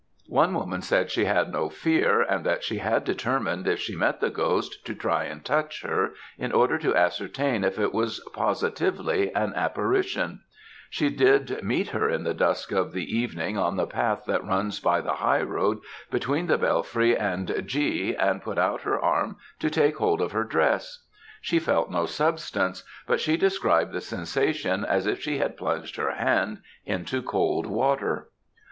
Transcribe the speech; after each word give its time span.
"One 0.29 0.55
woman 0.55 0.81
said 0.81 1.11
she 1.11 1.25
had 1.25 1.51
no 1.53 1.69
fear, 1.69 2.21
and 2.23 2.43
that 2.43 2.63
she 2.63 2.79
had 2.79 3.03
determined 3.03 3.67
if 3.67 3.79
she 3.79 3.95
met 3.95 4.19
the 4.19 4.31
ghost, 4.31 4.83
to 4.87 4.95
try 4.95 5.25
and 5.25 5.45
touch 5.45 5.83
her, 5.83 6.15
in 6.39 6.51
order 6.51 6.79
to 6.79 6.95
ascertain 6.95 7.63
if 7.63 7.77
it 7.77 7.93
was 7.93 8.19
positively 8.33 9.31
an 9.35 9.53
apparition; 9.53 10.41
she 10.89 11.11
did 11.11 11.59
meet 11.63 11.89
her 11.89 12.09
in 12.09 12.23
the 12.23 12.33
dusk 12.33 12.71
of 12.71 12.93
the 12.93 13.15
evening 13.15 13.59
on 13.59 13.77
the 13.77 13.85
path 13.85 14.25
that 14.25 14.43
runs 14.43 14.79
by 14.79 15.01
the 15.01 15.17
high 15.17 15.43
road 15.43 15.77
between 16.09 16.47
the 16.47 16.57
Bellfry 16.57 17.15
and 17.15 17.61
G 17.67 18.15
and 18.15 18.41
put 18.41 18.57
out 18.57 18.81
her 18.81 18.99
arm 18.99 19.37
to 19.59 19.69
take 19.69 19.97
hold 19.97 20.19
of 20.19 20.31
her 20.31 20.43
dress. 20.43 21.05
She 21.41 21.59
felt 21.59 21.91
no 21.91 22.07
substance, 22.07 22.83
but 23.05 23.19
she 23.19 23.37
described 23.37 23.91
the 23.91 24.01
sensation 24.01 24.83
as 24.83 25.05
if 25.05 25.21
she 25.21 25.37
had 25.37 25.55
plunged 25.57 25.95
her 25.97 26.13
hand 26.15 26.63
into 26.87 27.21
cold 27.21 27.67
water. 27.67 28.31